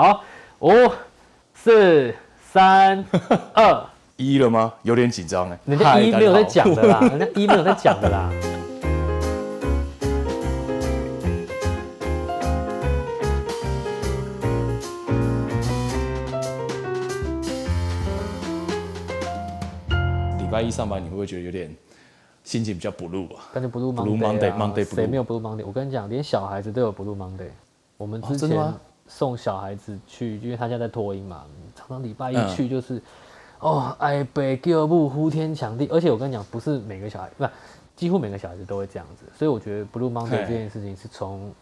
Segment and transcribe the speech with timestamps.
[0.00, 0.24] 好，
[0.60, 0.70] 五、
[1.52, 2.14] 四、
[2.50, 3.04] 三、
[3.52, 3.84] 二，
[4.16, 4.72] 一了吗？
[4.82, 5.58] 有点紧张哎。
[5.66, 8.30] 人家嗨一没有在讲的啦， 人家一没有在讲的啦。
[20.38, 21.76] 礼拜一上班，你会不会觉得有点
[22.42, 23.44] 心情比较不入啊？
[23.52, 25.62] 但是 Blue Blue Monday 啊 Monday，Monday 谁 Blue 没有 Blue Monday？
[25.66, 27.50] 我跟你讲，连小孩子都有 Blue Monday。
[27.98, 28.56] 我们之前
[29.10, 33.02] 送小孩子去，因为他现在在托婴嘛，常常礼拜一嗯去就是，
[33.58, 37.44] 哦，哎北叫不呼天抢地，而且我跟你讲，不是每个小孩，不，
[37.96, 39.24] 几乎每个小孩子都会这样子。
[39.36, 41.52] 所以我觉得 Blue Monday 这件事情是从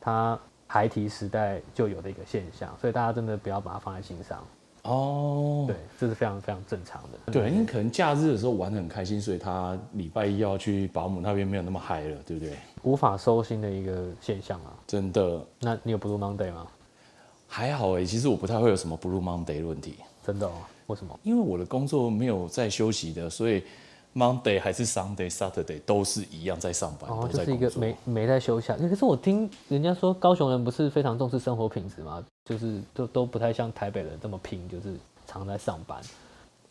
[0.00, 4.38] 他孩提时代就有的一个现象，所以大家真的不要把它放在心上。
[4.84, 7.32] 哦，对，这是非常非常正常的。
[7.32, 12.54] 对，因为可能假日的时候玩得很开心，所以他礼拜一要去保姆那边没有那么嗨了，对不对？
[12.82, 14.76] 无法收心的一个现象啊。
[14.86, 16.66] 真的那你有 Blue Monday 吗？
[17.54, 19.94] 还好哎，其实我不太会有什么 Blue Monday 的问题，
[20.26, 20.54] 真的哦？
[20.88, 21.16] 为什么？
[21.22, 23.62] 因为我的工作没有在休息的，所以
[24.12, 27.70] Monday 还是 Sunday、Saturday 都是一样在上班，哦，都就是一个。
[27.76, 28.76] 没没在休假。
[28.76, 32.24] 可是我听人家说，高雄人不是非常重视生活品质吗？
[32.44, 36.02] 就是都都不太像台北人这么拼，就是常在上班。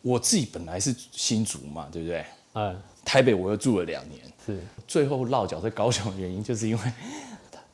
[0.02, 2.26] 我自己本来是新竹嘛，对不对？
[2.52, 6.92] 嗯，台北我又住了两年，是最后落脚在高雄的原因，就是因为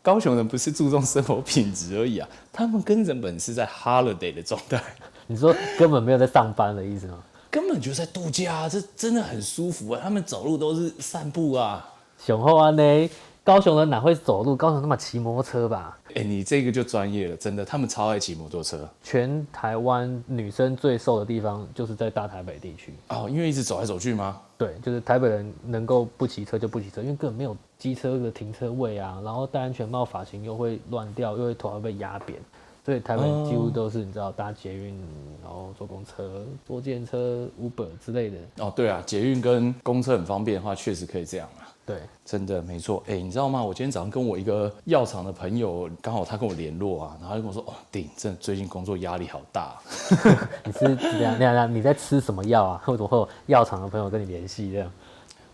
[0.03, 4.83] 高雄人不是注重生活品质而已啊，他们根本是在 holiday 的状态，
[5.27, 7.19] 你说根本没有在上班的意思吗？
[7.51, 10.01] 根本就在度假、啊，这真的很舒服啊！
[10.03, 11.87] 他们走路都是散步啊。
[12.25, 13.11] 雄厚啊呢？
[13.43, 14.55] 高雄人哪会走路？
[14.55, 15.99] 高雄他妈骑摩托车吧？
[16.15, 22.95] 哎、你这个就专业了，真的，他们超爱骑摩托车全台湾女生最瘦的地方就是在大台北地区。
[23.09, 24.41] 哦，因为一直走来走去吗？
[24.57, 32.39] 对，就是台北人能够不骑车就不骑车，因为根本没有机车的停车位啊，然后戴安全帽，发型又会乱掉，又会头发被压扁，
[32.85, 34.95] 所以台北人几乎都是你知道搭捷运，
[35.43, 38.37] 然后坐公车、坐电车、Uber 之类的。
[38.59, 41.67] 哦，对啊，捷运跟公车很方便的话，确实可以这样啊。
[41.87, 43.65] 对，真的没错，哎、你知道吗？
[43.65, 49.75] 我今天早上跟我一个药厂的朋友，刚好他跟我联络啊，然后他就跟我说，哦，顶，真的最近工作压力好大。
[50.65, 52.83] 你是这样那样那样，你在吃什么药啊？
[52.87, 54.93] 为什么会有药厂的朋友跟你联系这样？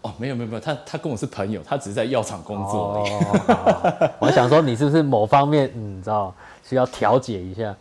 [0.06, 3.12] 哦，没有没有没有，他他跟我是朋友，他只是在药厂工作而已。
[3.12, 7.74] 哦，我还想说你是不是某方面，嗯，你知道需要调节一下？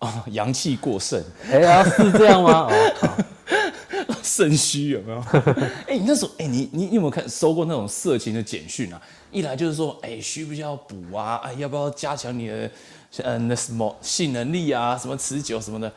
[0.00, 2.68] 哦，阳气过盛，哎、呀，是这样吗？
[4.22, 5.18] 肾虚有没有？
[5.88, 9.00] 哎、你那时候，哎、你你你有没有看收过那种色情的简讯啊？
[9.30, 11.40] 一来就是说，哎、需不需要补啊？
[11.44, 12.70] 哎，要不要加强你的
[13.22, 14.98] 呃那什么性能力啊？
[14.98, 15.90] 什么持久什么的？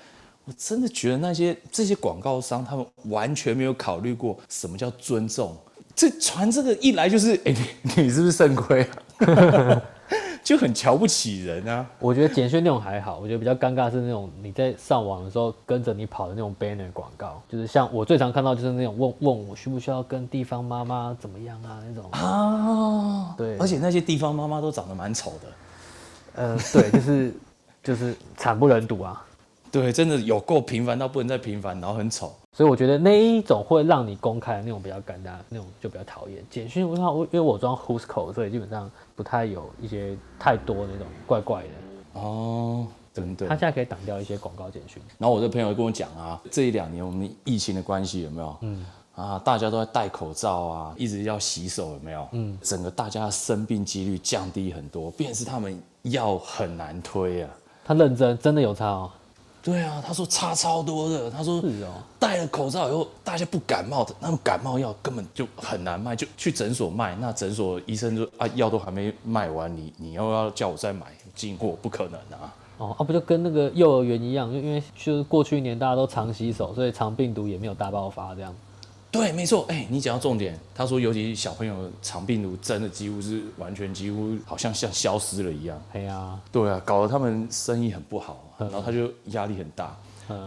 [0.48, 5.54] 我真的觉得那些这些广告商，他们完全没有考虑过什么叫尊重。
[5.94, 9.82] 这传这个一来就是，哎、你你是不是肾亏啊？
[10.42, 11.86] 就很瞧不起人啊。
[12.00, 25.48] 我觉得简讯那种还好，我觉得比较尴尬是那种你在上网的时候跟着你跑的那种 banner 广告，就是像我最常看到就是那种问问我需不需要跟地方妈妈怎么样啊那种，啊，对而且那些地方妈妈都长得蛮丑的。
[26.42, 27.34] 呃，对，就是
[27.84, 29.26] 就是惨不忍睹啊。
[29.72, 32.34] 对，真的有够平凡到不能再平凡，然后很丑。
[32.54, 36.44] 所以我觉得那一种会让你公开的那种比较尴尬，那种就比较讨厌。
[36.50, 42.20] 简讯我我因为我装 Who's Call，所以基本上不太有一些太多那种怪怪的。
[42.20, 43.56] 哦，真的他。
[43.56, 45.02] 现在可以挡掉一些广告简讯。
[45.20, 48.58] 然后我的朋友跟我讲啊，这一两年我们疫情的关系有没有？
[48.62, 48.86] 嗯。
[49.14, 52.28] 啊，大家都在戴口罩啊，一直要洗手，有没有？
[52.32, 52.58] 嗯。
[52.62, 57.50] 整个大家生病几率降低很多，便是他们药很难推啊。
[57.86, 59.12] 他认真，真的有差哦。
[59.68, 61.30] 对啊，他说差超多的。
[61.30, 67.14] 他说是哦，戴了口罩以后，大家不感冒的，那种感冒药根本就很难卖，就去诊所卖。
[67.20, 72.56] 那诊所医生就啊，药都还没卖完，你你又要叫我再买进货，不可能啊。
[72.78, 78.56] 哦，啊，不就跟那个幼儿园一样，因因为就是过去一年大家都常洗手，所以肠病毒也没有大爆发这样。
[79.18, 79.66] 对，没错。
[79.70, 85.82] 哎、你讲到重点，他说，尤其小朋友肠病毒真的几乎是完全几乎好像像消失了一样。
[85.94, 89.96] 哎呀，对啊，搞得他们生意很不好，然后他就压力很大。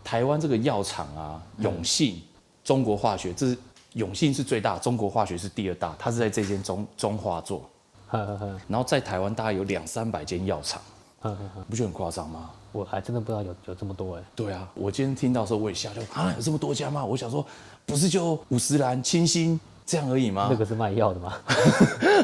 [0.05, 2.23] 台湾这个药厂啊，永信、
[2.62, 3.56] 中国化学，这是
[3.94, 7.69] 永信是最大，中国化学是第二大，它是在这间中中化做。
[8.09, 10.83] 呵呵呵然后在台湾大概有两三百间药厂，
[11.21, 12.50] 呵呵呵，不觉得很夸张吗？
[12.72, 14.22] 我还真的不知道有有这么多哎。
[14.34, 17.05] 对啊，我今天听到的时候我也吓就啊，有这么多家吗？
[17.05, 17.44] 我想说，
[17.84, 20.49] 不是就五十兰、清新这样而已吗？
[20.50, 21.37] 那个是卖药的吗？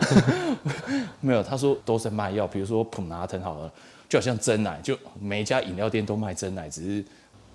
[1.20, 3.72] 没有，他说都是卖药，比如说普拿疼好了，
[4.08, 7.04] 就好像真奶，就每一家饮料店都卖真奶，只是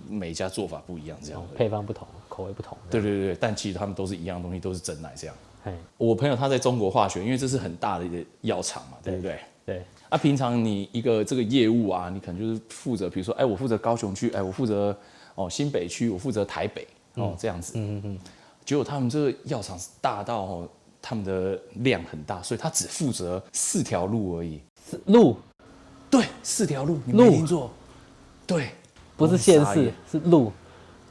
[0.10, 1.42] 每一家做法不一样这样。
[1.56, 2.78] 配方不同，口味不同。
[2.90, 5.36] 对对对对，但其实他们都是一样东西，都是真奶这样。
[5.64, 9.40] 嘿，我朋友他在中国化学，因为这是很大的一个药厂嘛，对不对？
[9.64, 14.96] 对，啊，平常你一个这个业务啊，你可能就是负责，比如说，哎，我负责高雄区，哎，我负责
[15.36, 16.86] 哦新北区，我负责台北，
[17.16, 17.72] 哦这样子。
[17.78, 18.20] 嗯嗯嗯。
[18.66, 20.70] 结果他们这个药厂大到哦，
[21.02, 24.60] 他们的量很大，所以他只负责四条路而已。
[25.06, 25.38] 路？
[26.10, 27.72] 对，四条路，你没听错。
[28.46, 28.72] 对，
[29.16, 30.52] 不是县市，是路。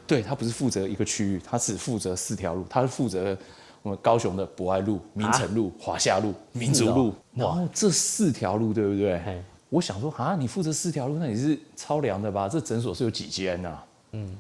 [0.07, 3.35] 对他不是负责一个区域，他只负责四条路，他是负责
[3.83, 9.43] 我们高雄的博爱路、明城路、华夏路、民族路，然后这四条路对不对？
[9.69, 12.49] 我想说啊，你负责四条路，那你是超量的吧？
[12.49, 13.79] 这诊所是有几间呢？
[14.13, 14.37] 嗯，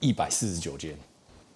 [0.00, 0.94] 一百四十九间，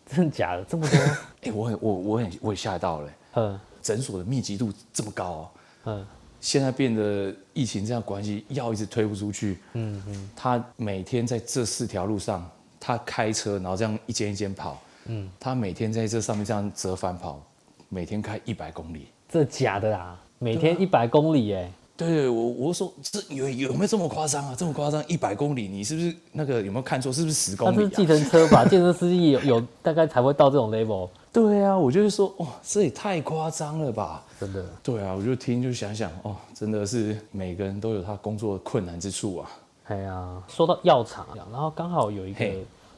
[0.06, 0.64] 真的假的？
[0.64, 0.98] 这么多？
[1.42, 3.10] 哎， 我很我我很我也吓到了。
[3.34, 5.50] 嗯，诊所的密集度这么高，
[5.84, 6.06] 嗯，
[6.40, 9.58] 现在变得疫情这样关系，药一直推不出去。
[9.74, 12.48] 嗯嗯，他每天在这四条路上。
[12.80, 17.40] 他开车，然后这样一间一间跑，嗯，他每天在这上面这样折返跑，
[17.88, 20.18] 每天开一百公里，这假的啊？
[20.38, 24.54] 每天一百公里，哎，对对，我我说这有有没有这么夸张啊？
[24.56, 25.02] 这么夸张？
[25.08, 27.12] 一百公里，你是不是那个有没有看错？
[27.12, 27.74] 是不是十公里？
[27.74, 28.64] 他是计程车吧？
[28.70, 31.08] 计程司机有有大概才会到这种 level。
[31.32, 34.22] 对啊，我就是说，哇，这也太夸张了吧？
[34.38, 34.64] 真的。
[34.82, 39.50] 对啊，我就听就想想，哦，真的是每个人都有他工作的困难之处啊。
[39.88, 42.44] 哎呀，说到药厂，然后刚好有一个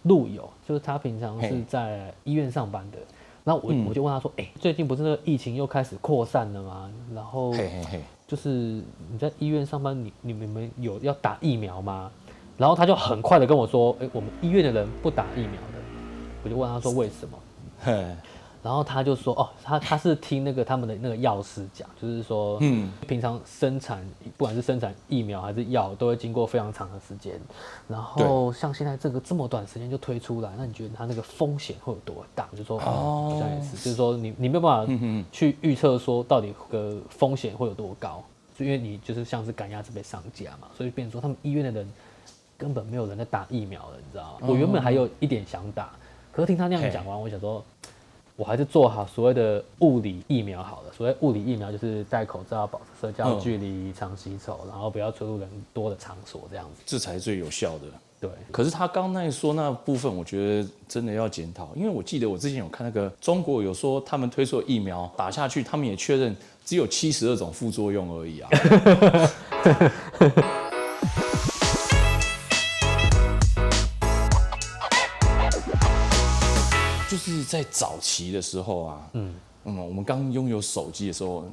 [0.02, 2.98] 路友，就是他平常是在医院上班的，
[3.44, 6.90] 然后我我就问他说，哎，最近不是那个疫情又开始扩散了吗？
[7.14, 7.52] 然后
[8.26, 8.48] 就是
[9.10, 12.10] 你在医院上班，你你们有要打疫苗吗？
[12.56, 15.80] 然后他就很快的跟我说，哎，我们医院的人不打疫苗的。
[16.42, 17.38] 我就问他说为什么？
[18.62, 27.40] 然后他就说，哦，他他是听那个他们的那个药师讲，就是说，嗯，平常生产不管是生产疫苗还是药，都会经过非常长的时间。
[27.88, 32.46] 然后像现在这个这么短时间就推出来，那你觉得他那个风险会有多大？
[32.54, 34.92] 就说哦，好像也是，就是说你你没有办法
[35.32, 38.22] 去预测说到底个风险会有多高，
[38.58, 41.90] 就因为你就是像是赶鸭子被上架嘛，所以变成说他们医院的人
[42.58, 44.46] 根本没有人在打疫苗了，你知道吗？
[44.46, 45.90] 我原本还有一点想打，
[46.30, 47.64] 可是听他那样讲完，我想说。
[48.40, 50.92] 我还是做好所谓的物理疫苗好了。
[50.96, 57.84] 所谓物理疫苗，就是戴口罩、保持社交距离、常洗手，然后不要出入人多的场所，这样子，这才是最有效的。
[58.18, 58.30] 对。
[58.50, 66.34] 可是他刚那说那部分，我觉得真的要检讨，因为我记得我之前有看那个中国有说他们推出的疫苗打下去，他们也确认
[66.64, 68.48] 只有七十二种副作用而已啊。
[77.10, 79.34] 就是在早期的时候啊，嗯，
[79.64, 81.44] 嗯，我们刚拥有手机的时候，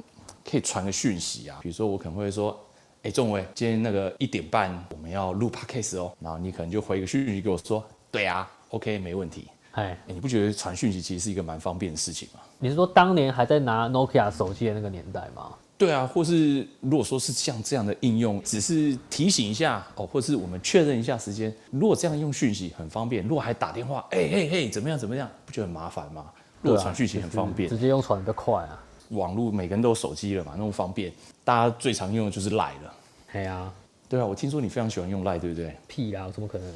[0.48, 2.56] 可以传个讯息啊，比如说我可能会说，
[3.02, 9.48] 哎，仲伟，今天那个一点半我们要录 podcast 哦，然后你可能就回个讯息给我说，对啊，OK，没问题。
[9.72, 12.38] 哎，你不觉得传讯息其实是一个蛮方便的事情吗？
[12.60, 15.52] 你是说当年还在拿 Nokia 手机的那个年代吗？
[15.78, 21.54] 对啊，或是如果说是像这样的应用，只是提醒一下哦，或是我们确认一下时间。
[21.70, 26.24] 如果这样用讯息很方便，如果还打电话，哎嘿嘿，怎么样怎么样，不就很麻烦吗？
[26.62, 28.84] 如果传讯息很方便，直接用传的快啊。
[29.10, 31.12] 网络每个人都有手机了嘛，那么方便，
[31.44, 32.94] 大家最常用的就是赖了。
[33.32, 33.72] 对啊，
[34.08, 35.76] 对啊，我听说你非常喜欢用赖，对不对？
[35.86, 36.74] 屁啊，怎么可能？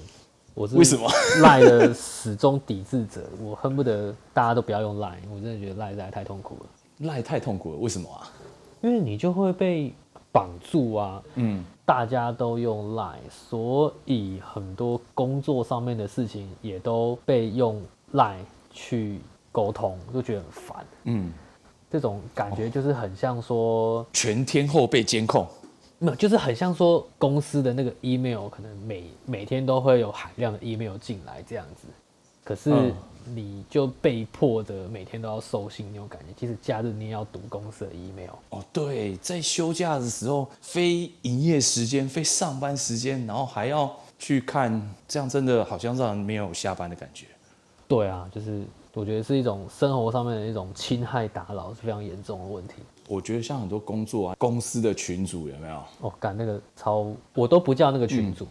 [0.55, 1.11] 我是为什么
[1.41, 3.29] 赖的始终抵制者？
[3.41, 6.67] 我恨不得大家都不要用赖，我真的觉得赖实在太痛苦了。
[7.09, 8.31] 赖太痛苦了，为什么啊？
[8.83, 9.93] 因为你就会被
[10.31, 17.81] 绑住啊，嗯，大家都用 Line，所以很多工作上面的事情也都被用
[18.13, 19.21] Line 去
[19.51, 21.33] 沟通，就觉得很烦，嗯，
[21.91, 25.47] 这种感觉就是很像说全天候被监控，
[25.99, 31.87] 没有，就是很像说公司的那个 email 可能每每天都会有海量的 email 进来这样子，
[32.43, 32.93] 可是。
[33.27, 38.31] 你就被迫的每天都要收信那种感觉，即使假日你也要读公司的 email。
[38.51, 47.27] 哦，对，在休假的时候，非营业时间、非上班时间，然后还要去看，这样真的好像让人没有下班的感觉。
[47.89, 48.65] 对啊，就是
[48.95, 52.75] 我觉得是一种生活上面的一种侵害打扰，是非常严重的问题。
[53.09, 55.83] 我觉得像很多工作啊，公司的群组有没有？
[56.01, 58.47] 哦，干那个超，我都不叫那个群组。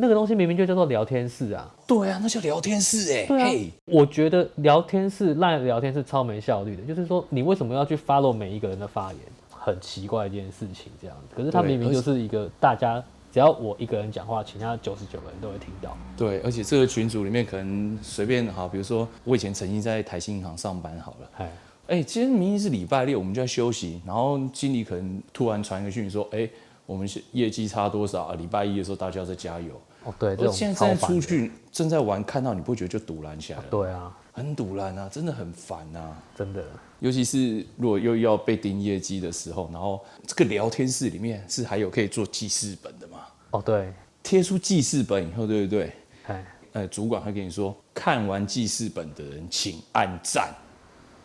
[0.00, 1.72] 那个东西明明就叫做聊天室啊！
[1.86, 3.26] 对啊，那叫聊天室哎。
[3.26, 6.82] 对啊，我觉得聊天室赖聊天是超没效率的。
[6.82, 9.20] 就是说，你为什么要去 follow 每一个人的发言？
[9.50, 11.36] 很奇怪一件事情，这样子。
[11.36, 15.94] 可是他明明就是一个大家，只要我一个人讲话，其他九十九个人都会听到。
[16.16, 21.52] 对，而且这个群组里面可能随便好，比如说我以前曾经在台新银行上班好了，哎
[21.88, 26.48] 哎，今天明明是礼拜六，我们就在休息，然后经理可能突然传一个讯息说，哎，
[26.86, 28.34] 我们业绩差多少啊？
[28.36, 29.78] 礼拜一的时候大家要再加油。
[30.04, 33.64] 哦，对，我现在出去正在玩，看到你不觉得就堵拦起来了？
[33.70, 36.16] 对啊，很堵然啊，真的很烦啊。
[36.34, 36.64] 真的。
[37.00, 43.18] 尤其是如果又要被盯业绩的时候，然后这个聊天室里面是还有可以做记事本的嘛？
[43.50, 43.92] 哦，对，
[44.22, 45.92] 贴出记事本以后，对不对？
[46.26, 50.48] 哎，呃，主管会跟你说，看完记事本的人请按赞。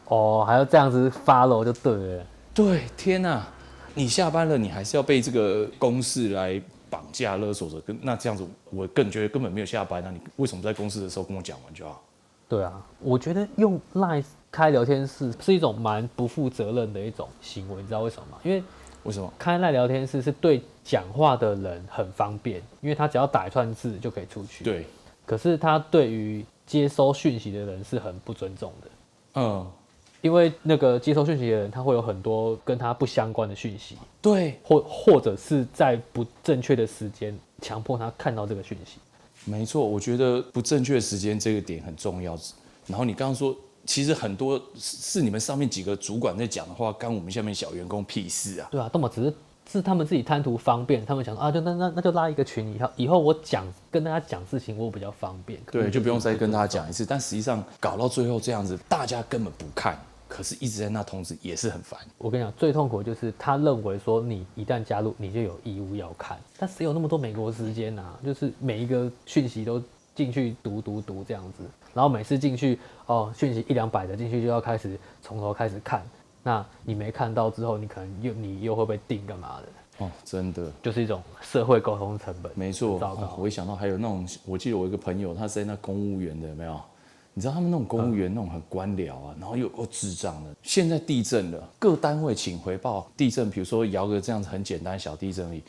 [0.08, 2.26] 哦，还要这样子 follow 就对了。
[2.54, 3.46] 对，天哪！
[3.94, 6.62] 你下班了，你还是要被这个公式来
[6.96, 10.02] 绑架勒索着，跟那这样子，我更觉得根本没有下班。
[10.02, 12.02] 那你为什么在公司的时候跟我讲完就好？
[12.48, 18.38] 对啊，我觉得用 Line 开聊天室是一种蛮不负责任的一种行为，你知道为什么吗？
[18.44, 18.64] 因为
[19.04, 24.64] 为什么开 Line 聊天室是对讲话的人很方便，因为他只要打一串字就可以出去。
[24.64, 24.86] 对，
[25.26, 28.90] 可是他对于接收讯息的人是很不尊重的。
[29.36, 29.68] 嗯，
[30.26, 38.98] 因为那个接收讯息的人，他会有很多跟他不相关的讯息，对，或或者是在不正确的时间强迫他看到这个讯息。
[39.44, 42.36] 没错，我觉得不正确的时间这个点很重要。
[42.88, 43.56] 然后你刚刚说，
[43.86, 48.68] 其实很多是你们上面几个主管在讲的话，干我们下面小员工屁事啊？
[48.72, 49.32] 对啊，那么只是
[49.72, 55.60] 是他们自己贪图方便，他们想说啊，就那那那就拉一个群，以后以后我讲跟大家讲事情，我比较方便。
[55.72, 57.06] 对，就不用再跟大家讲一次。
[57.06, 59.96] 但实际上搞到最后这样子，大家根本不看。
[60.28, 62.00] 可是一直在那通知也是很烦。
[62.18, 66.38] 我跟你讲，最痛苦的就是他认为说你一旦加入，你就有义务要看。
[66.58, 68.18] 但谁有那么多美国时间啊？
[68.24, 69.82] 就是每一个讯息都
[70.14, 71.64] 进去读读读这样子，
[71.94, 76.02] 然后每次进去哦，讯息一两百的进去就要开始从头开始看。
[76.44, 80.06] 那你没看到之后，你可能又你又会被定干嘛的？
[80.06, 82.52] 哦，真的，就是一种社会沟通成本。
[82.54, 83.00] 没错，
[83.38, 86.80] 我一想到还有那种，我记得我一个朋友，他是在那公务员的，有没有？
[87.38, 90.56] 你知道他们那种公务员那种很官僚啊，然后又够智障的。
[90.64, 95.62] 现在地震了，各单位请回报地震，比如说摇个这样子很简单小地震而已。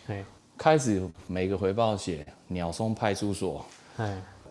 [0.57, 3.67] 开始每个回报写鸟松派出所，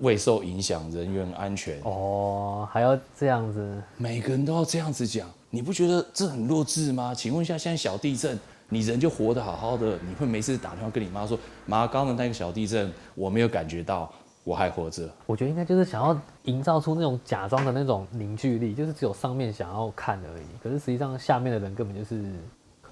[0.02, 1.80] 未受影响，人员安全。
[1.84, 3.82] 哦，还要这样子？
[3.96, 7.16] 每个人都要这样子讲，你不觉得这很弱智吗？
[7.16, 14.12] 请问一下，现在小地震，你人就活得好好的，你会没事打电话跟你妈说，妈，刚的那个小地震我没有感觉到。
[14.46, 20.46] 我还活着，我觉得应该就是想要营造出那种假装的那种凝聚力，就是只有上面想要看而已。
[20.62, 22.24] 可是实际上下面的人根本就是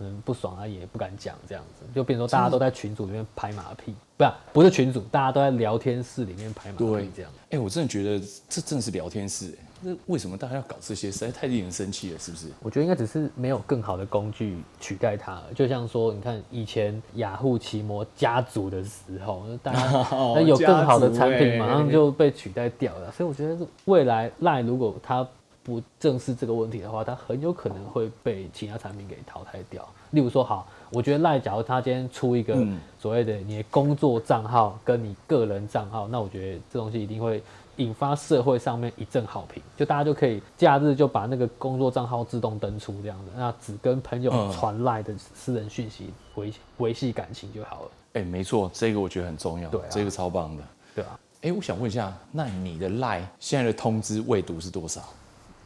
[0.03, 7.31] 可能不爽啊，也不敢讲这样子，就变成说大家都在群组里面拍马屁，不是不是群组，大家都在聊天室里面拍马屁这样。
[7.51, 9.57] 哎，我真的觉得这真的是聊天室。
[9.85, 11.11] 那为什么大家要搞这些？
[11.11, 12.47] 实在太令人生气了，是不是？
[12.61, 15.43] 我觉得应该只是没有更好的工具取代它了。
[15.53, 23.11] 就像说，你看以前雅虎奇摩家族的时候，大家 有更好的产品，马上就被取代掉了。
[23.11, 25.27] 所以我觉得未来赖如果它
[25.63, 29.87] 不正视这个问题的话，它很有可能会被其他产品给淘汰掉。
[30.11, 32.55] 例如说，好，我觉得赖，假如他今天出一个
[32.99, 37.41] 所谓的你的工作账号跟你个人账号，那我觉得这东西一定会。
[37.77, 47.91] 引发社会上面一阵好评，就大家就可以假日就把那个工作账号自动登出这样的，那只跟朋友传赖的私人讯息维维系感情就好了。
[48.13, 51.19] 哎，没错，这个我觉得很重要，对，这个超棒的，对啊。
[51.41, 55.01] 哎，我想问一下，那你的赖现在的通知未读是多少？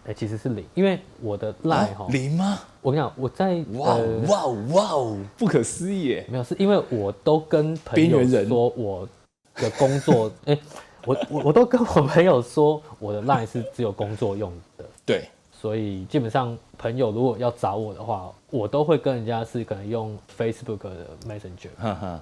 [0.07, 2.59] 哎，其实是零，因为我的赖哈零吗？
[2.81, 3.95] 我跟你讲，我在哇
[4.27, 6.23] 哇哇哦，不可思议！
[6.29, 9.07] 没有，是因为我都跟朋友说我
[9.55, 10.57] 的工作，哎。
[11.05, 14.83] 我我我都跟我朋友说，我的 line 是只有工作用的。
[15.05, 22.19] 对，所以基本上朋友如果要找我的话，我都会跟人家是可能用 Facebook 的 Messenger，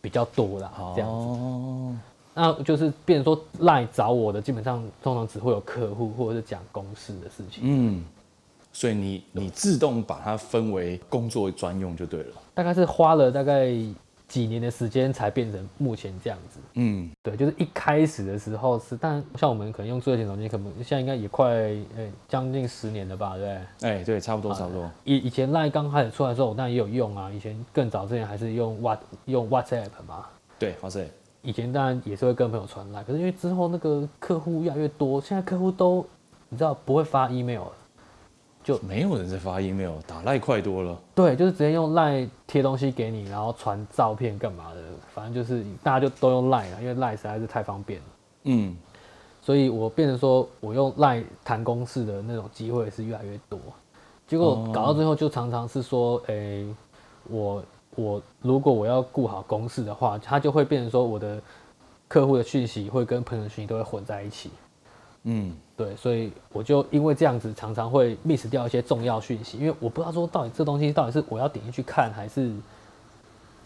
[0.00, 1.98] 比较多啦，这样子。
[2.34, 7.62] 那就是变成说 line 找我的，基本上通常只会有客户或者是讲公司的事情。
[7.62, 8.04] 嗯，
[8.72, 12.34] 所以你你自动把它分为工作专用就对了。
[12.54, 13.74] 大概是花了大概。
[14.30, 16.60] 几年的时间才变成目前这样子。
[16.74, 21.48] 嗯，对，就是一开始的时候是，但像我们可能用智慧型手机，可能现在应该也快
[21.96, 23.44] 呃将近十年了吧，对不
[23.80, 23.90] 对？
[23.90, 24.88] 哎，对，差不多差不多。
[25.02, 27.28] 以以前 Line 刚开始出来的时候，我当然也有用啊。
[27.32, 30.26] 以前更早之前还是用 What 用 WhatsApp 嘛。
[30.60, 31.08] 对，WhatsApp。
[31.42, 36.04] 以前当然也是会跟朋友传 Line，可是因为之后那个客户越来越多，现在客户都
[36.48, 37.72] 你知道不会发 email 了。
[38.62, 40.94] 就没有人在发 email，打赖快多了。
[41.14, 44.82] 对，就是直接用赖贴东西给你，然后传照片干嘛的，
[45.14, 48.06] 反正就是大家就都用赖了，因为赖实在是太方便了。
[48.44, 48.76] 嗯，
[49.40, 53.58] 所以我变成说我用赖谈公事的那种机会是越来越多，
[54.28, 56.62] 结果搞到最后就常常是说，哎，
[57.30, 57.62] 我
[58.00, 61.40] 我如果我要顾好公事的话，它就会变成说我的
[62.08, 64.50] 客户的讯息会跟朋友的讯息都会混在一起。
[65.24, 72.50] 嗯，对，所以我就因为这样子，常常会 miss 掉一些重要讯息，因为我不知道说到底这东西到底是我要点进去看，还是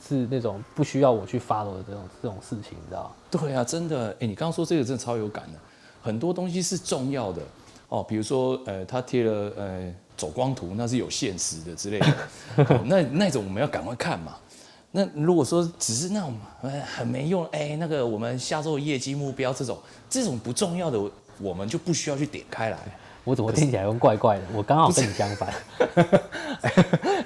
[0.02, 5.58] 是那种不需要我去 follow 的这种这种事情，你知道对啊，真的，哎，你刚刚说这个真的超有感的。
[6.02, 7.40] 很多东西是重要的
[7.88, 12.06] 哦，比如说呃，他贴了呃走光图，那是有现实的之类的，
[12.68, 14.36] 哦那那种我们要赶快看嘛。
[14.92, 19.78] 那如果说只是那种呃很没用，哎、那个我们下周的业绩目标这种
[20.08, 22.78] 这种不重要的，我们就不需要去点开来。
[23.24, 24.44] 我怎么听起来又怪怪的？
[24.52, 25.52] 我刚好跟你相反。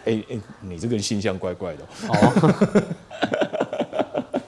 [0.06, 2.84] 哎、哎、你这个人形象怪怪的哦、哦，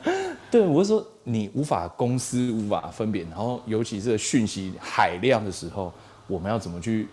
[0.50, 5.92] 对，我是说你无法公司无法分辨，然后尤其是讯息海量的时候，
[6.26, 7.06] 我们要怎么去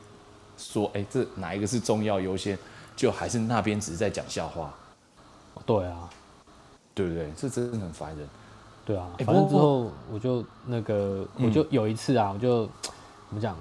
[0.58, 0.90] 说？
[0.94, 2.58] 哎、这哪一个是重要优先？
[2.96, 4.74] 就还是那边只是在讲笑话，
[5.68, 6.10] 对啊，
[6.96, 7.32] 对不对？
[7.38, 8.28] 这真的很烦人。
[8.84, 12.66] 对啊，哎反正之后我就那个，我就有一次啊，我就
[13.30, 13.56] 怎么讲，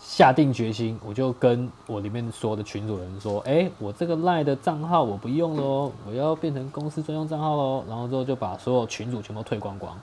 [0.00, 7.84] 下定决心，我就跟我里面所有的群主人说，哎、我这个赖的账号我不用了哦，我要变成公司专用账号喽。
[7.86, 9.96] 然后之后就把所有群主全部退光光，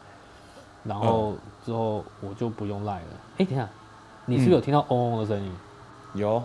[0.86, 1.34] 然后
[1.66, 3.06] 之后我就不用赖了。
[3.40, 3.68] 哎、等一下，
[4.26, 5.52] 你是不是有听到嗡嗡的声音？
[6.18, 6.42] 有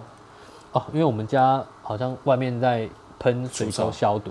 [0.72, 2.88] 哦，因为我们家好像外面在
[3.18, 4.30] 喷水除草沟消毒。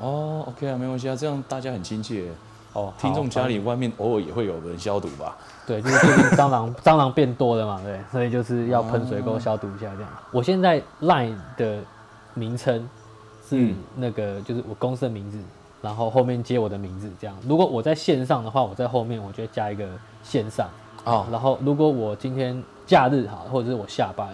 [0.00, 2.28] 哦，OK 啊，没关系啊，这样大家很亲切。
[2.72, 5.36] 哦，听众家里外面偶尔也会有人消毒吧？
[5.66, 10.10] 对，就是最近蟑螂 蟑螂变多了嘛，对，所以就是要喷水沟消毒一下这样。
[10.30, 11.78] 我现在 LINE 的
[12.34, 12.88] 名称
[13.48, 15.38] 是嗯那个，就是我公司的名字，
[15.82, 17.36] 然后后面接我的名字这样。
[17.48, 19.88] 如果我在线上的话，我在后面我就会加一个
[20.22, 20.68] 线上。
[21.04, 24.28] 哦，然后如果我今天假日哈，或者是我下班，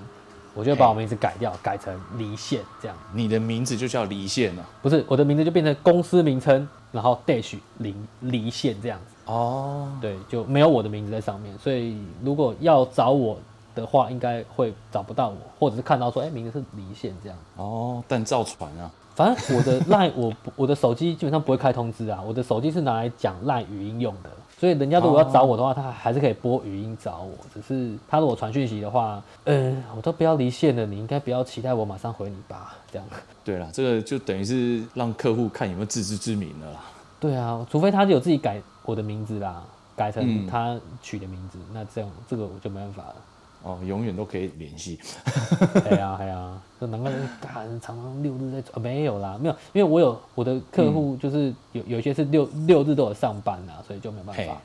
[0.56, 2.96] 我就会把我名字改掉，改成离线这样。
[3.12, 4.64] 你的名字就叫离线啊。
[4.82, 9.14] 不是我的名字就变成公司名称，然后 dash 离离线这样子。
[9.26, 13.36] 哦，对，就没有我的名字在上面，所以如果要找我
[13.74, 17.38] 的话，应该会找不到我，或者是看到说，哎、名字是离线这样。
[17.56, 18.90] 哦，但造船啊。
[19.14, 33.06] 反正我的 line 我我的手机基本上不会开通知啊，我的手机是拿来讲 line 语音用的，所以人家如果要找我的话，他还是可以拨语音找我，只是他如果传讯息的话，嗯、我都不要离线了，你应该不要期待我马上回你吧，这样。
[33.44, 36.80] 对了，这个就等于是让客户看有没有自知之明了啦。
[37.20, 39.62] 对啊，除非他有自己改我的名字啦，
[39.94, 43.16] 改成嗯他取的名字，那这样这个我就没办法了。
[43.62, 44.98] 哦，永远都可以联系。
[45.84, 54.56] 对呀， 对呀，就难怪干常常六日在做、呃没有啦，没有，因为我有我的客户，就是有有一些是六六日都有上班啦，所以就没有办法。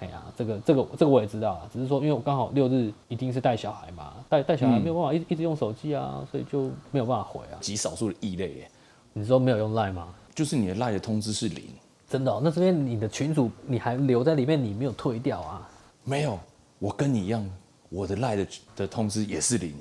[0.00, 7.58] 哎呀，这个这个这个我也知道啊，只是说因为我刚好六日一定是带小孩嘛，带带小孩嗯没有办法一一直用手机啊，所以就没有办法回啊。
[7.60, 8.70] 极少数的异类耶，
[9.12, 10.08] 你说没有用 Line 吗？
[10.34, 11.64] 就是你的赖的通知是零，
[12.08, 12.40] 真的、哦？
[12.44, 15.68] 那这边你的群主你还留在里面，你没有退掉啊？
[16.04, 16.38] 没有，
[16.78, 17.44] 我跟你一样，
[17.88, 18.46] 我的赖的
[18.76, 19.74] 的通知也是零，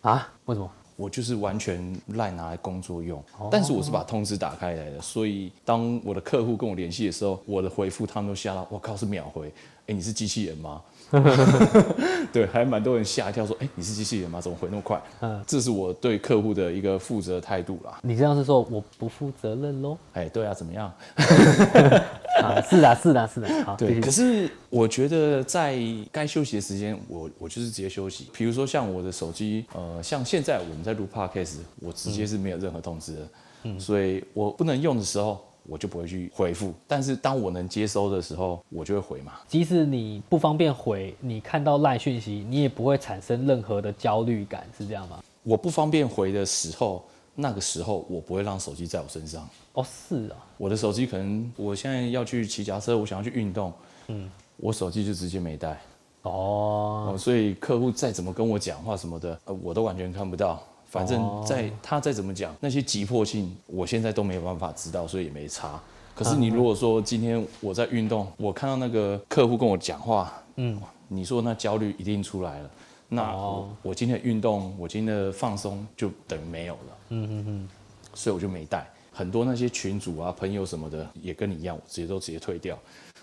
[0.00, 0.32] 啊？
[0.46, 0.70] 为什么？
[0.94, 9.52] 我就是完全赖拿来工作用，哦但是我是把通知打开来的，所以当我的客户跟我联系的时候，我的回复他们都吓到，我靠是秒回，
[9.86, 10.82] 哎、你是机器人吗？
[12.32, 14.40] 对，还蛮多人吓一跳，说，哎、你是机器人吗？
[14.40, 15.00] 怎么回那么快？
[15.20, 17.98] 嗯这是我对客户的一个负责态度啦。
[18.02, 19.98] 你这样是说我不负责任喽？
[20.14, 20.92] 哎、对啊，怎么样？
[22.42, 23.64] 啊，是啊，是啊，是啊。
[23.66, 25.78] 好，对，可是我觉得在
[26.10, 28.30] 该休息的时间，我我就是直接休息。
[28.32, 33.28] 比如说像我的手机，呃，像现在我们在录 podcast，我直接是没有任何通知的，
[33.64, 36.72] 嗯，所以我不能用的时候，我就不会去回复。
[36.86, 39.32] 但是当我能接收的时候，我就会回嘛。
[39.46, 45.22] 即使你不方便回，你看到赖讯息，你也不会产生任何的焦虑感，是这样吗？
[45.42, 49.48] 我不方便回的时候，那个时候我不会让手机在我身上。
[49.72, 53.72] 哦，是啊，我的手机可能我现在要去骑脚车，我想要去运动，
[54.08, 55.80] 嗯，我手机就直接没带。
[56.22, 60.62] 哦，哦，所以客户再怎么跟我讲话什么的，呃，我都完全看不到。
[60.92, 65.80] 反正在他再怎么讲，那些急迫性，我现在都没有办法知道，所以也没差。
[66.14, 70.78] 可是你如果说今天我在运动，我看到那个客户跟我讲话，嗯，
[71.08, 72.70] 你说那焦虑一定出来了。
[73.08, 73.34] 那
[73.80, 76.98] 我、今天的运动，我今天的放松就等于没有了。
[77.08, 77.68] 嗯嗯嗯，
[78.12, 78.86] 所以我就没带。
[79.10, 82.78] 很多那些群主啊、朋友什么的，也跟你一样，我直接都直接退掉。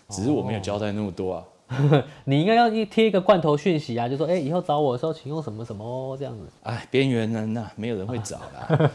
[0.09, 1.43] 只是我没有交代那么多啊。
[2.25, 6.43] 你应该要一贴一个罐头讯息啊，就说，哎、以后找我的时候，请用什么什么哦，这样子。
[6.63, 8.67] 哎，边缘人呐、没有人会找啦。
[8.69, 8.87] 欸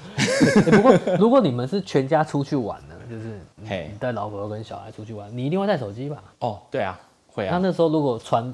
[0.73, 6.23] 不过如果你们是全家出去玩呢，就是你带老婆跟小孩出去玩，你一定会带手机吧？
[6.41, 7.53] 哦，对啊，会啊。
[7.53, 8.53] 那那时候如果传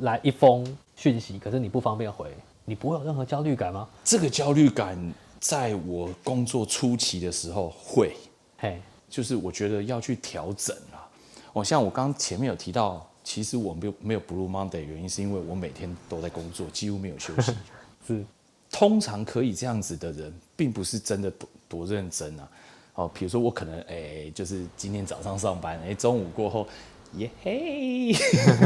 [0.00, 0.64] 来一封
[0.96, 2.28] 讯息，可是你不方便回，
[2.64, 3.86] 你不会有任何焦虑感吗？
[4.02, 4.96] 这个焦虑感，
[5.40, 8.16] 在我工作初期的时候会，
[8.56, 11.04] 嘿，就是我觉得要去调整啊。
[11.52, 17.52] 哦，像我刚前面有提到，其实我没有没有 Blue Monday，原因是因为我每天都在工作，几乎没有休息。
[18.06, 18.24] 是，
[18.72, 22.48] 通常可以这样子的人，并不是真的多多认真啊。
[22.94, 26.66] 哦，比如说我可能哎、就是今天早上上班，哎、中午过后
[27.16, 28.14] 耶嘿，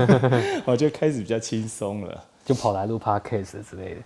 [0.64, 2.24] 我就开始比较轻松了。
[2.46, 4.00] 就跑来录 podcast 之类的。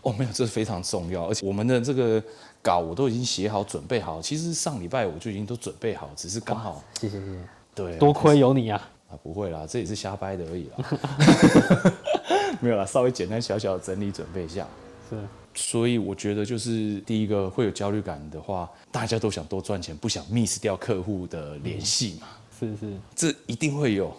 [0.00, 2.22] 哦，没有，这是非常重要，而且我们的这个
[2.62, 4.22] 稿我都已经写好、准备好。
[4.22, 7.38] 其实上礼拜我就已经都准备好，只是刚好谢谢谢谢，
[7.74, 8.90] 对啊多亏有你啊！
[9.08, 11.92] 啊，不会啦，这也是瞎掰的而已啦。
[12.60, 14.66] 没有啦，稍微简单小小的整理准备一下。
[15.08, 15.16] 是，
[15.54, 22.26] 所以我觉得就是第一个会有焦虑感的话，大家都想多赚钱，不想 miss 掉客户的联系嘛，
[22.58, 24.14] 是是，这一定会有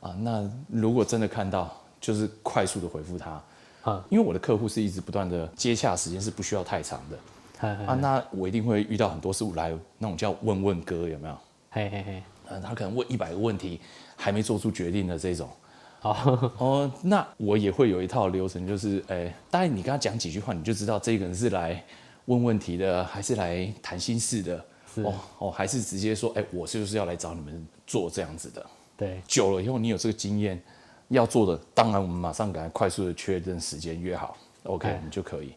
[0.00, 0.14] 啊。
[0.20, 3.42] 那如果真的看到，就是快速的回复他，
[3.82, 7.94] 啊，因为我的客户是一直不断的接洽，时间是不需要太长的啊。
[7.94, 11.38] 那我一定会遇到很多是来那种叫问问哥，有没有？
[11.70, 13.80] 嘿嘿嘿，呃，他可能问一百个问题，
[14.16, 15.48] 还没做出决定的这种。
[15.98, 21.82] 好，哦，那我也会有一套流程，就是，哎、大概你跟他讲几句话，你就知道这个人是来
[22.26, 24.64] 问问题的，还是来谈心事的，
[24.96, 28.64] 哦哦，还是直接说，哎、我就是要来找你们做这样子的。
[28.96, 30.62] 对，久了以后，你有这个经验，
[31.08, 35.54] 要做的，当然我们马上赶快快速的确认时间约好，OK，哎你就可以。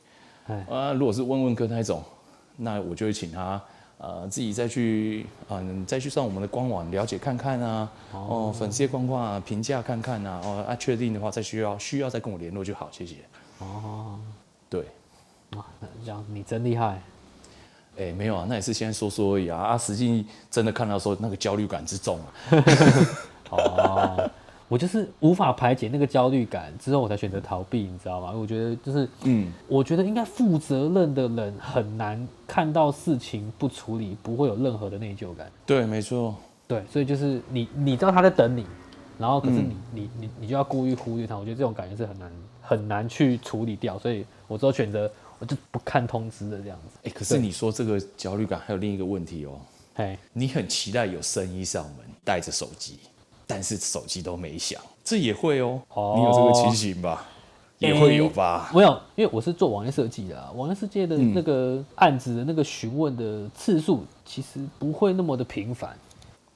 [0.47, 2.03] 哎啊，如果是问问哥那一种，
[2.55, 3.61] 那我就会请他
[3.99, 13.15] 呃自己再去啊、你再去上我们的官网了解看看啊，哦，粉丝页逛逛啊，评价看看啊，哦啊，确定的话再需要需要再跟我联络就好，谢谢。
[13.59, 14.17] 哦，
[14.69, 14.85] 对，
[15.57, 17.01] 哇，那这样你真厉害，
[17.97, 22.31] 哎、没有啊，那也是现在说说而已啊，啊，实际真的看到说那个焦虑感之重啊，
[23.51, 24.31] 哦，
[24.69, 28.31] 我就是无法排解那个焦虑感，之后我才选择逃避，你知道吗？
[28.31, 32.25] 我觉得就是，嗯，我觉得应该负责任的人很难
[32.59, 35.49] 看到事情不处理，不会有任何的内疚感。
[35.65, 36.35] 对，没错，
[36.67, 38.65] 对，所以就是你你知道他在等你，
[39.17, 46.99] 然后可是嗯你、你你你就要故意忽略他，我觉得这种感觉是很难很难去处理掉，所以我之后选择我就不看通知的这样子。
[47.07, 49.57] 哎、可是你说这个焦虑感还有另一个问题哦，
[49.93, 52.99] 哎，你很期待有生意上门，带着手机，
[53.47, 55.81] 但是手机都没响，这也会哦。
[55.93, 57.25] 哦你有这个情形吧？
[57.79, 58.69] 也会有吧？
[58.73, 65.97] 没有，因为我是做网页设计的、啊，网页世界的嗯那个案子的那个询问的次数其实不会那么的频繁。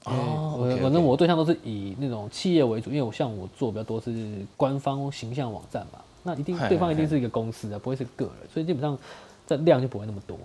[0.03, 4.11] 哦反正我对象都是以那种企业为主，因为我像我做比较多是
[4.57, 8.97] 官方形象网站嘛，那一定对方一定是一个公司啊，不会是个人，所以基本上
[9.47, 10.37] 这量就不会那么多。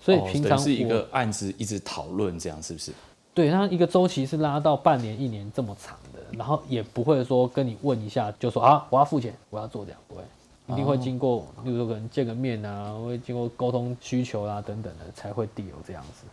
[0.00, 2.92] 所以哦平常是一个案子一直讨论，这样是不是？
[3.32, 10.22] 对，它一个周期是拉到半年、一年这么长的，然后也不会说跟你问一下就说啊，我要付钱，我要做这样，不会，
[10.68, 16.26] 一定会经过，例如说可能见个面啊，会经过沟通需求啊等等的，才会 deal 这样子。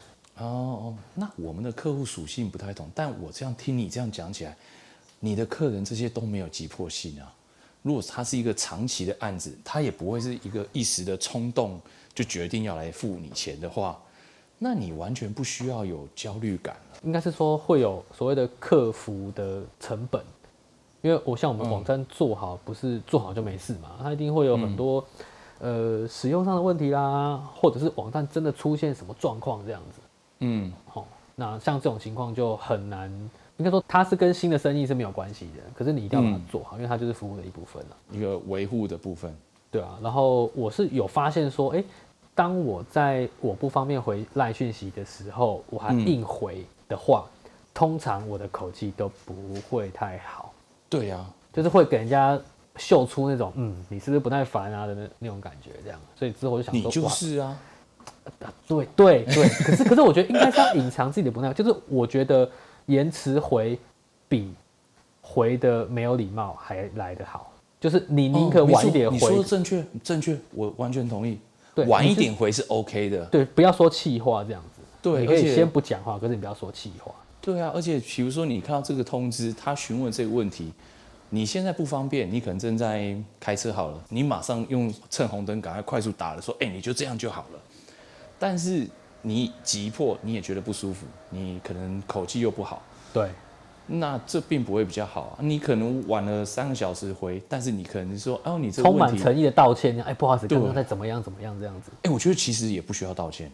[0.43, 4.55] 哦哦，那我们的客户属性不太同，但我这样听你这样讲起来，
[5.19, 7.31] 你的客人这些都没有急迫性啊。
[7.83, 11.79] 如果他是一个长期的案子，他也不会是一个一时的冲动
[12.13, 13.99] 就决定要来付你钱的话，
[14.63, 16.99] 那你完全不需要有焦虑感了。
[17.01, 20.23] 应该是说会有所谓的客服的成本，
[21.01, 25.03] 因为我像我们嗯网站做好，不是做好就没事嘛，它一定会有很多、
[25.57, 29.99] 呃使用上的问题啦，或者是网站真的出现什么状况这样子。
[30.41, 31.03] 嗯，哦，
[31.35, 33.09] 那像这种情况就很难，
[33.57, 39.35] 应该说它是跟新的生意是没有关系的，可是你一定要把它嗯做好，因为它就是服务的一部分了，一个维护的部分。
[39.71, 39.97] 对啊。
[40.03, 41.83] 然后我是有发现说，哎、
[42.33, 46.07] 当我在我不方便回赖讯息的时候，我还嗯。
[46.07, 47.25] 硬回的话，
[47.73, 49.33] 通常我的口气都不
[49.69, 50.53] 会太好，
[50.89, 52.39] 对呀、就是会给人家
[52.77, 55.99] 秀出那种，嗯，你是不是不耐烦啊的那那种感觉，这样。
[56.15, 57.57] 所以之后我就想说，你，就是啊，
[58.67, 62.49] 对对对， 可是可是我觉得应该是要隐藏自己的不耐，就是我觉得
[62.85, 63.77] 延迟回
[64.29, 64.53] 比
[65.21, 71.37] 回的没有礼貌还来得好，就是你宁可晚一点你说的，正确，正确，我完全同意。
[71.73, 73.25] 对晚一点回是 OK 的。
[73.25, 80.71] 对，不要说气话这样子，对你可以先不讲话，可是你不要说气话，对啊，而且比如说你看到这个通知，他询问这个问题，
[81.29, 87.59] 你现在不方便，你可能正在开车好了，你马上用趁红灯赶快快速打了，说，哎、你就这样就好了。
[88.37, 88.87] 但是
[89.21, 92.81] 你急迫，你也觉得不舒服，你可能口气又不好，
[93.13, 93.29] 对
[93.99, 95.37] 那这并不会比较好啊。
[95.41, 103.51] 你可能晚了三个小时回，但是你可能说，哦，你这充，满诚意的道歉，哎，不好意思，刚刚在怎么样怎么样这样子，哎、我觉得其实也不需要道歉，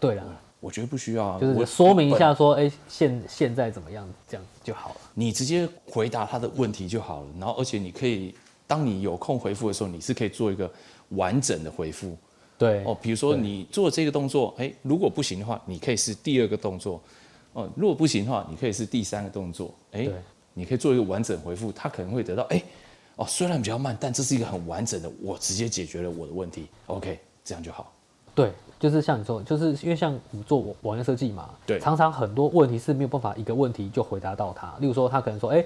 [0.00, 0.24] 对啊，
[0.60, 4.96] 我觉得不需要啊，就是我说明一下说，哎，现现在怎么样，这样就好了。
[5.14, 7.26] 你直接回答他的问题就好了。
[7.38, 8.34] 然后，而且你可以，
[8.66, 10.70] 当你有空回复的时候，你是可以做一个
[11.10, 12.16] 完整的回复
[12.56, 12.96] 对哦。
[13.02, 17.00] 比如说你做这个动作，哎，如果不行的话，你可以是第二个动作
[17.52, 17.68] 哦。
[17.76, 20.14] 如果不行的话，你可以是第三个动作，哎对，
[20.54, 22.62] 你可以做一个完整回复，他可能会得到，哎，
[23.16, 26.66] 哦，虽然比较慢，但这是一个很完整的，我直接解决了我的问题。
[26.86, 27.92] OK，这样就好。
[28.34, 34.74] 对，就是像你说，就是因为像我们做网网页设计嘛，对常常很多问题是没有办法一个问题就回答到他。
[34.80, 35.64] 例如说，他可能说，哎、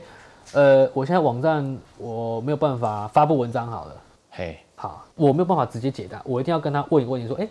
[0.52, 7.48] 呃，我现在网站我没有办法发布文章好了，嘿，好，我没有办法直接解答，我一定要跟他问一个问题，说，哎、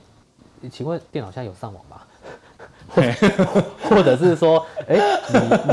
[0.70, 2.02] 请问电脑现在有上网吗？
[3.90, 4.98] 或者是说，哎、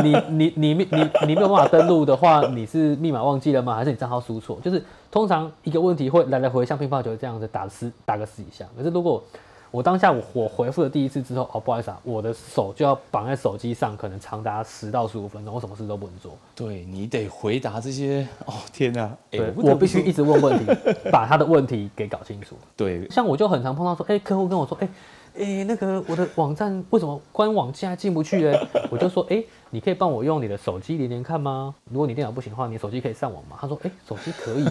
[0.02, 3.74] 你你你你你你你没有办法登录的话，你是密码忘记了吗？
[3.74, 4.58] 还是你账号输错？
[4.62, 8.64] 就是通常一个问题会来来回像乒乓球这样子打十打个十几下。
[8.76, 9.22] 可是如果
[9.70, 16.36] 我当下我我回复了第一次之后，哦，不好意思啊，我的手就要绑在手机上，可能长达十到十五分钟，我什么事都不能做。
[16.54, 18.28] 对你得回答这些。
[18.44, 20.66] 哦，天哪、哎我必须一直问问题，
[21.10, 22.54] 把他的问题给搞清楚。
[22.76, 24.88] 对像我就很常碰到说，哎、客户跟我说，哎、
[25.38, 28.68] 哎、那个我的网站为什么官网现在进不去嘞？
[28.90, 31.74] 我就说，哎、你可以帮我用你的手机连连看吗？
[31.90, 33.56] 如果你电脑不行的话，你手机可以上网吗？
[33.60, 34.70] 他说，哎、手机可以耶。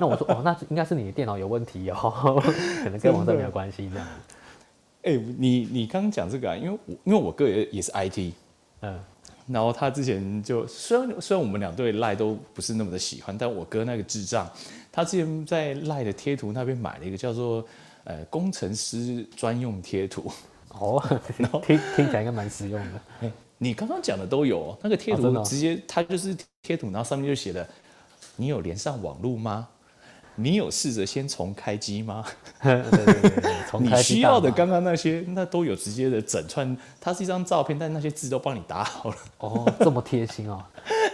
[0.00, 2.40] 那我说，哦，那应该是你的电脑有问题哦，
[2.84, 4.06] 可能跟网站没有关系这样
[5.38, 8.32] 你你刚刚讲这个啊，因为我因为我哥也也是 IT，
[8.80, 8.98] 嗯，
[9.46, 14.48] 然后他之前就虽然虽然我们两对赖都不是那么的喜欢，但我哥那个智障，
[14.90, 17.64] 他之前在赖的贴图那边买了一个叫做
[18.06, 20.32] 呃工程师专用贴图。
[20.70, 21.02] 哦，
[21.64, 23.00] 听听起来应该蛮实用的。
[23.22, 27.66] 哎、你刚刚讲的都有哦，那个贴图直接它就是贴图，然后上面就写了
[28.36, 29.68] 你有连上网络吗？
[30.36, 32.24] 你有试着先重开机吗？
[32.62, 39.16] 对对对对，重 你需要的刚刚那些，那都有直接的整串，它是一张照片，但那些字都帮你打好了。
[39.38, 40.62] 哦，这么贴心哦。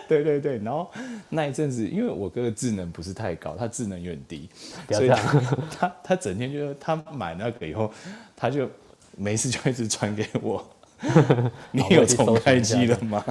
[0.08, 0.90] 对对对，然后
[1.30, 4.48] 那一阵子，因为我哥的智能不是太高，他智能有点低，
[4.90, 5.16] 所以他
[5.78, 7.90] 他他整天就是他买那个以后，
[8.36, 8.68] 他就
[9.16, 10.62] 没事就一直传给我，
[11.70, 13.24] 你有重开机了吗？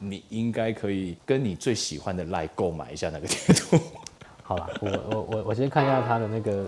[0.00, 3.78] 你应该可以跟你最喜欢的赖购买一下那个贴图。
[4.42, 6.66] 好啦，我我我我先看一下他的那个。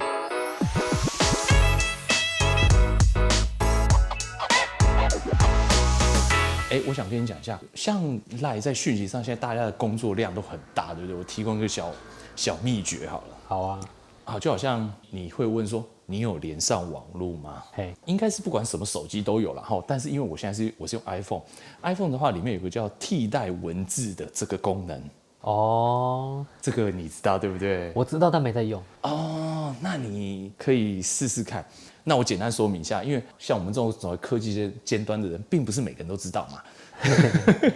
[6.70, 11.16] 哎，我想跟你讲一下，像赖在讯息上，现在大家的工作量都很大，对不对？
[11.16, 11.92] 我提供一个小
[12.34, 13.37] 小秘诀好了。
[13.46, 13.80] 好啊，
[14.24, 17.62] 好，就好像你会问说，你有连上网络吗？
[17.72, 25.00] 嘿，应该是不管什么手机都有了哈，但是因为我现在是我是用 iPhone，iPhone 的话里面有个叫替代文字的这个功能，
[25.44, 27.92] 哦，这个你知道对不对？
[27.94, 28.83] 我知道，但没在用。
[29.02, 31.62] 哦，那你可以试试看。
[32.02, 36.62] 那我简单说明一下，因为像我们这种所谓科技尖尖端的人，并不是每个人都知道嘛。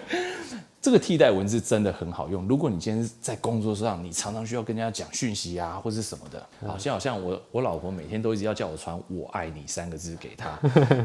[0.80, 2.48] 这个替代文字真的很好用。
[2.48, 10.58] 如果你今天在工作上，你常常需要跟人家讲讯息啊，或是什么的，好像好像我我老婆每天都一直要叫我传“我爱你”三个字给她，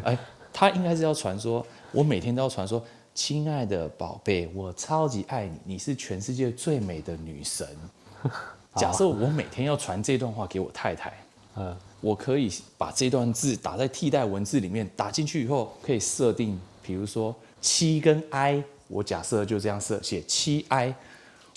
[0.06, 0.17] 哎，
[0.54, 2.82] 她应该是要传说，我每天都要传说。
[3.13, 7.67] 亲爱的宝贝，我超级爱你，你是全世界最美的女神。
[8.76, 11.13] 假设我每天要传这段话给我太太，
[11.56, 20.93] 嗯，我可以把这段字打在替代文字里面，打进去以后可以设定，比如说七跟 i，我假设就这样设写七 i，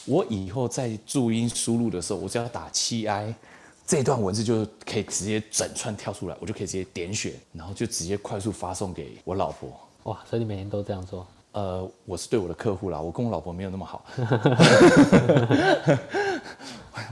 [0.05, 3.35] 我以后在注音输入的时候，我只要打七 i，
[3.87, 9.71] 这段文字就可以直接整串跳出来，我就可以直接点选，然后就直接快速发送给我老婆。
[10.03, 11.27] 哇，所以你每天都这样做？
[11.57, 14.05] 呃，我是对我的客户啦，我跟我老婆没有那么好。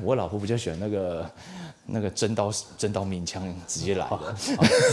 [0.03, 1.31] 我老婆比较喜欢那个
[1.87, 4.17] 那个真刀真刀明枪直接来的。
[4.17, 4.35] 哦，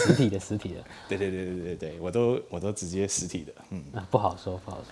[0.06, 4.86] 实体的，实体的，对对对对对对，我都我都直接实体的，嗯，啊，不好说，不好说。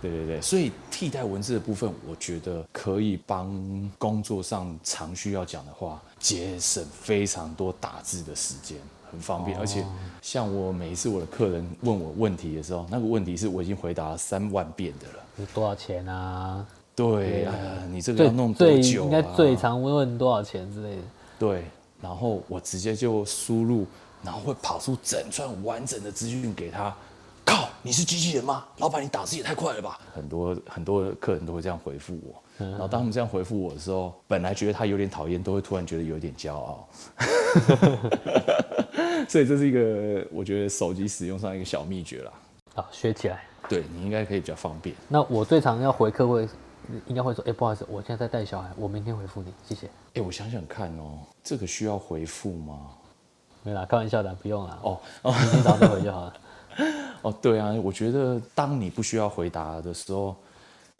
[0.00, 8.78] 对对对，所以替代文字的部分，我觉得可以帮工作上常需要讲的话，节省非常多打字的时间，
[9.14, 9.58] 很方便。
[9.58, 9.84] 而且
[10.20, 15.24] 像我每一次我的客人问我问题的时候，那个问题是我已经回答了三万遍的了。
[15.38, 16.66] 是多少钱啊？
[16.94, 17.52] 对，哎呀，
[17.90, 19.04] 你这个要弄多久、啊？
[19.04, 21.02] 应该最常问多少钱之类的。
[21.38, 21.64] 对，
[22.00, 23.86] 然后我直接就输入，
[24.22, 26.94] 然后会跑出整串完整的资讯给他。
[27.84, 28.64] 靠，你是机器人吗？
[28.78, 30.00] 老板，你打字也太快了吧！
[30.14, 36.88] 很多很多客人都会这样回复我，然后当他们这样回复我的时候，本来觉得他有点讨厌，都会突然觉得有点骄傲。
[39.28, 42.32] 所以这是一个我觉得手机使用上一个小秘诀啦。
[42.74, 43.44] 好，学起来。
[43.68, 44.94] 对你应该可以比较方便。
[45.08, 46.46] 那我最常要回客会，
[47.06, 49.88] 应该会说，哎、不好意思，我现在在带小孩，我明天回复你，谢谢。
[50.14, 52.78] 哎，我想想看哦，这个需要回复吗？
[53.62, 54.78] 没啦，开玩笑的，不用啦。
[54.82, 56.34] 哦明天早上回就好了。
[57.22, 60.34] 哦，对啊，我觉得当你不需要回答的时候，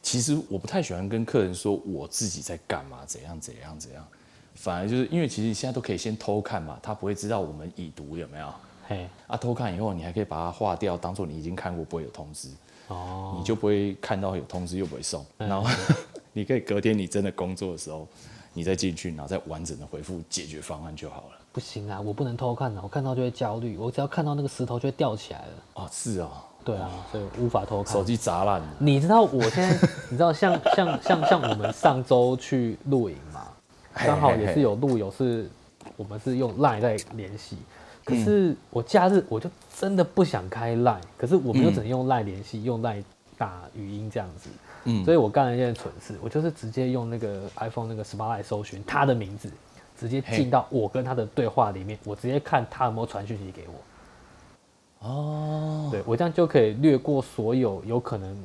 [0.03, 4.07] 其实我不太喜欢跟客人说我自己在干嘛，怎样怎样怎样，
[4.55, 8.53] 反而就是因为其实现在都可以先偷看嘛，他不会知道我们已读有没有
[8.87, 9.37] 嘿，啊？
[9.37, 12.49] 偷看以后，你还可以把它划掉，当做你已经看过，不会有通知，
[12.89, 15.69] 哦，你就不会看到有通知又不会送，然后
[16.33, 18.07] 你可以隔天你真的工作的时候，
[18.55, 21.39] 你再进去，然后再完整的回复解决方案就好了。
[21.53, 25.53] 不行啊，我不能偷看啊，我看到就会焦虑，我只要看到那个石头就会吊起来了。
[25.75, 26.31] 哦，是哦，
[26.65, 27.93] 对啊，所以无法偷看。
[27.93, 28.69] 手机砸烂了。
[28.79, 33.49] 你知道我现在，你知道像像像像我们上周去露营嘛，
[33.93, 35.49] 刚好也是有路友是，
[35.97, 37.59] 我们是用 Line 在联系。
[38.05, 43.03] 可是我假日我就真的不想开 Line，可是我们又只能用 Line 联系，用 Line
[43.39, 44.51] 打语音这样子。
[44.85, 49.51] 嗯，所以我干了一件蠢事，我就是直接用那个 iPhone 那个 Spotlight 搜寻他的名字，
[49.99, 55.09] 直接进到我跟他的对话里面，我直接看他有没有传讯息给我。
[55.09, 58.37] 哦，对我这样就可以略过所有有可能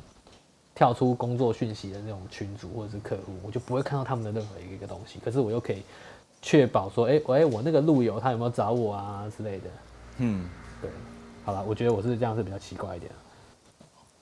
[0.74, 5.18] 跳出工作讯息的那种群组或者是客户，我就不会看到他们的任何一个东西。
[5.24, 5.82] 可是我又可以。
[6.42, 9.64] 确保说，哎，喂，我那个路友他有没有找我啊之类的？
[10.16, 10.48] 嗯，
[10.80, 10.90] 对，
[11.44, 13.12] 好了，我觉得我是这样是比较奇怪一点。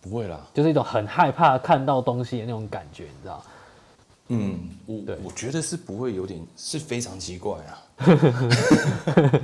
[0.01, 3.43] 不会啦，就是一种很害怕看到东西的那种感觉，你知道？
[4.29, 7.83] 嗯，我我觉得是不会有点是非常奇怪啊。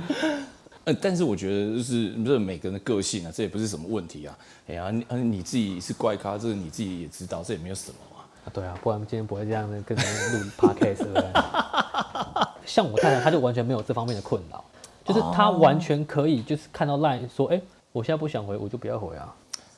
[0.85, 4.37] 呃，但是我觉得就是这每个人的个性啊，这也不是什么问题啊。
[4.67, 8.21] 哎呀，你你自己是怪咖，这个你自己也知道，这也没有什么啊。
[8.53, 11.25] 对啊，不然今天不会这样子跟人录 podcast 对不对？
[12.67, 14.63] 像我太太，她就完全没有这方面的困扰，
[15.03, 17.59] 就是她完全可以，就是看到 line 说，哎，
[17.91, 19.33] 我现在不想回，我就不要回啊，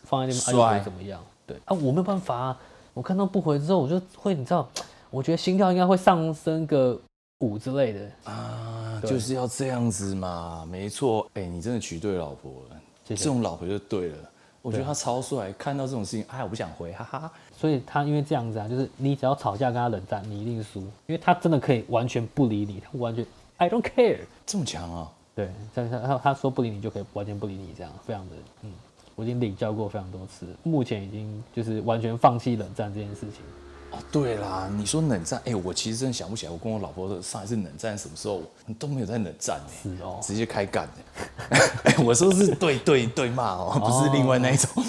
[0.08, 1.22] 放在那边，哎，怎么样？
[1.46, 1.58] 对。
[1.66, 2.60] 啊，我没有办法啊，
[2.94, 4.68] 我看到不回之后，我就会，你知道，
[5.10, 7.00] 我觉得心跳应该会上升个
[7.40, 8.32] 五之类的。
[8.32, 14.18] 啊，就是要这样子嘛，没错，哎，你真的娶对老婆了，这种老婆就对了。
[14.64, 17.32] 我觉得他超帅，看到这种事情，哎，我不想回，哈哈。
[17.56, 23.26] 所以他因为这样子啊，就是你只要吵架跟他冷战，你一定输，因为他真的可以完全不理你，他完全
[23.58, 25.12] I don't care，这么强啊？
[25.34, 28.72] 对，像他他他说不理你就可以完全不理你，这样非常的嗯，
[29.18, 33.42] 我已经领教过非常多次，目前已经就是完全放弃冷战这件事情。
[33.90, 38.44] 哦，对啦，你说冷战，哎，我其实真的想不起来，我跟我老婆上一次冷战什么时候，
[38.78, 41.58] 都没有在冷战呢，是哦，直接开干的。
[41.86, 44.70] 哎， 我说是对对对骂哦，不是另外那一种。
[44.76, 44.86] 哦，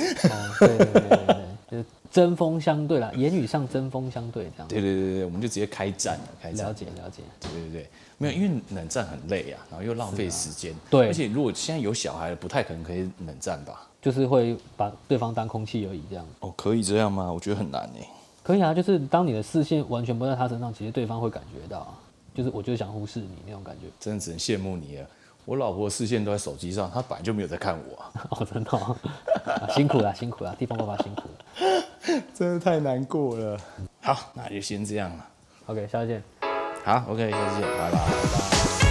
[0.60, 1.36] 对对对对对，
[1.70, 4.68] 就是针锋相对啦，言语上针锋相对这样。
[4.68, 6.66] 对对对对，我们就直接开战了，开战。
[6.66, 7.22] 了解了解。
[7.40, 10.74] 对对对，没有，因为冷战很累啊，然后又浪费时间。
[10.90, 13.88] 对，而且如果现在有小孩了，不太可能可以冷战吧？
[14.00, 16.26] 就是会把对方当空气而已这样。
[16.40, 17.32] 哦，可以这样吗？
[17.32, 18.08] 我觉得很难诶。
[18.42, 21.94] 可以啊，就是当你的视线完全不在他身上，其实对方会感觉到，
[22.34, 23.87] 就是我就是想忽视你那种感觉。
[24.00, 25.06] 真的只能羡慕你了，
[25.44, 28.04] 我老婆的视线都在手机上，她本来就没有在看我。
[28.30, 28.70] 哦，真的，
[29.74, 31.82] 辛苦了，辛苦了，地方爸爸辛苦了，
[32.34, 33.58] 真的太难过了。
[34.00, 35.26] 好，那就先这样了。
[35.66, 36.22] OK，下次见。
[36.84, 38.88] 好，OK，下次见，拜拜。